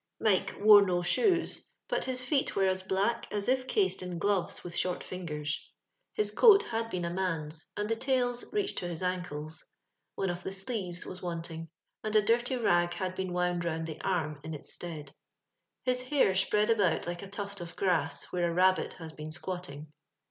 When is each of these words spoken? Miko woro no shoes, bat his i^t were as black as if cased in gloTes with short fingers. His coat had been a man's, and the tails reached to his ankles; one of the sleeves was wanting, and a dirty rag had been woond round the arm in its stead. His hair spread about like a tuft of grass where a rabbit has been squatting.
Miko 0.19 0.57
woro 0.61 0.87
no 0.87 1.01
shoes, 1.03 1.67
bat 1.87 2.05
his 2.05 2.23
i^t 2.23 2.55
were 2.55 2.65
as 2.65 2.81
black 2.81 3.31
as 3.31 3.47
if 3.47 3.67
cased 3.67 4.01
in 4.01 4.17
gloTes 4.19 4.63
with 4.63 4.75
short 4.75 5.03
fingers. 5.03 5.63
His 6.15 6.31
coat 6.31 6.63
had 6.63 6.89
been 6.89 7.05
a 7.05 7.11
man's, 7.11 7.69
and 7.77 7.87
the 7.87 7.95
tails 7.95 8.51
reached 8.51 8.79
to 8.79 8.87
his 8.87 9.03
ankles; 9.03 9.63
one 10.15 10.31
of 10.31 10.41
the 10.41 10.51
sleeves 10.51 11.05
was 11.05 11.21
wanting, 11.21 11.69
and 12.03 12.15
a 12.15 12.21
dirty 12.23 12.55
rag 12.57 12.95
had 12.95 13.13
been 13.13 13.29
woond 13.29 13.63
round 13.63 13.85
the 13.85 14.01
arm 14.01 14.39
in 14.43 14.55
its 14.55 14.73
stead. 14.73 15.13
His 15.85 16.09
hair 16.09 16.33
spread 16.33 16.71
about 16.71 17.05
like 17.05 17.21
a 17.21 17.29
tuft 17.29 17.61
of 17.61 17.75
grass 17.75 18.23
where 18.31 18.49
a 18.49 18.53
rabbit 18.55 18.93
has 18.93 19.13
been 19.13 19.29
squatting. 19.29 19.93